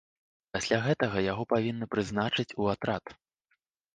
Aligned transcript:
Пасля 0.55 0.77
гэтага 0.85 1.17
яго 1.31 1.43
павінны 1.51 1.85
прызначыць 1.95 2.55
у 2.63 2.71
атрад. 2.75 3.03